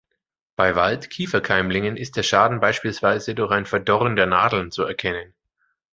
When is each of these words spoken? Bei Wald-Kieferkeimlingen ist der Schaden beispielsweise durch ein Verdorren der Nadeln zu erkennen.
Bei 0.55 0.73
Wald-Kieferkeimlingen 0.75 1.95
ist 1.95 2.17
der 2.17 2.23
Schaden 2.23 2.59
beispielsweise 2.59 3.35
durch 3.35 3.51
ein 3.51 3.67
Verdorren 3.67 4.15
der 4.15 4.25
Nadeln 4.25 4.71
zu 4.71 4.81
erkennen. 4.81 5.35